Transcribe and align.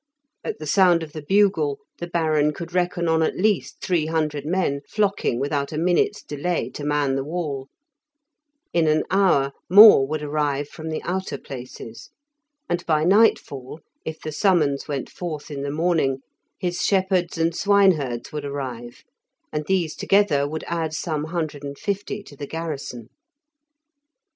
At 0.43 0.57
the 0.57 0.65
sound 0.65 1.03
of 1.03 1.13
the 1.13 1.21
bugle 1.21 1.77
the 1.99 2.07
Baron 2.07 2.53
could 2.53 2.73
reckon 2.73 3.07
on 3.07 3.21
at 3.21 3.37
least 3.37 3.81
three 3.81 4.07
hundred 4.07 4.47
men 4.47 4.81
flocking 4.89 5.39
without 5.39 5.71
a 5.71 5.77
minute's 5.77 6.23
delay 6.23 6.71
to 6.71 6.83
man 6.83 7.13
the 7.13 7.23
wall; 7.23 7.69
in 8.73 8.87
an 8.87 9.03
hour 9.11 9.51
more 9.69 10.07
would 10.07 10.23
arrive 10.23 10.67
from 10.67 10.89
the 10.89 11.03
outer 11.03 11.37
places, 11.37 12.09
and 12.67 12.83
by 12.87 13.03
nightfall, 13.03 13.79
if 14.03 14.19
the 14.19 14.31
summons 14.31 14.87
went 14.87 15.07
forth 15.07 15.51
in 15.51 15.61
the 15.61 15.69
morning, 15.69 16.23
his 16.57 16.83
shepherds 16.83 17.37
and 17.37 17.55
swineherds 17.55 18.31
would 18.31 18.43
arrive, 18.43 19.03
and 19.53 19.67
these 19.67 19.95
together 19.95 20.47
would 20.49 20.63
add 20.65 20.95
some 20.95 21.25
hundred 21.25 21.63
and 21.63 21.77
fifty 21.77 22.23
to 22.23 22.35
the 22.35 22.47
garrison. 22.47 23.09